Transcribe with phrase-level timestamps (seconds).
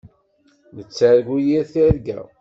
[0.75, 2.17] Nettargu yir tirga.